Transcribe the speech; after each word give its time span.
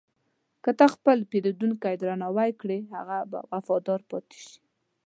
که 0.63 0.71
ته 0.77 0.85
خپل 0.95 1.17
پیرودونکی 1.31 1.95
درناوی 2.01 2.51
کړې، 2.61 2.79
هغه 2.95 3.17
به 3.31 3.39
وفادار 3.51 3.99
پاتې 4.09 4.37
شي. 4.47 4.59